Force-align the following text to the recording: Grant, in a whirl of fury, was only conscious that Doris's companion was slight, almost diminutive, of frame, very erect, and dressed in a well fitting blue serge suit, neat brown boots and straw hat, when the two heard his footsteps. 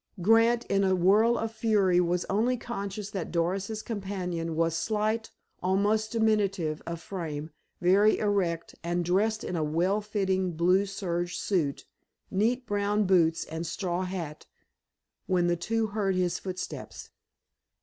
Grant, 0.19 0.65
in 0.65 0.83
a 0.83 0.95
whirl 0.95 1.37
of 1.37 1.51
fury, 1.51 1.99
was 2.01 2.25
only 2.27 2.57
conscious 2.57 3.11
that 3.11 3.31
Doris's 3.31 3.83
companion 3.83 4.55
was 4.55 4.75
slight, 4.75 5.29
almost 5.61 6.11
diminutive, 6.13 6.81
of 6.87 6.99
frame, 6.99 7.51
very 7.79 8.17
erect, 8.17 8.73
and 8.83 9.05
dressed 9.05 9.43
in 9.43 9.55
a 9.55 9.63
well 9.63 10.01
fitting 10.01 10.53
blue 10.53 10.87
serge 10.87 11.37
suit, 11.37 11.85
neat 12.31 12.65
brown 12.65 13.05
boots 13.05 13.45
and 13.45 13.67
straw 13.67 14.01
hat, 14.01 14.47
when 15.27 15.45
the 15.45 15.55
two 15.55 15.85
heard 15.93 16.15
his 16.15 16.39
footsteps. 16.39 17.11